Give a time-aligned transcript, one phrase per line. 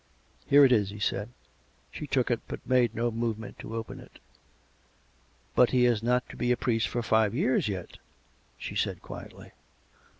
[0.49, 1.29] "Here it is," he said.
[1.91, 4.17] She took it; but made no movement to open it."
[5.55, 7.99] But he is not to be a priest for five years yet?"
[8.57, 9.51] she said quietly.